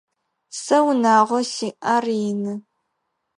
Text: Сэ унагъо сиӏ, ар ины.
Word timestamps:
Сэ 0.61 0.77
унагъо 0.89 1.39
сиӏ, 1.53 1.71
ар 1.93 2.05
ины. 2.29 2.53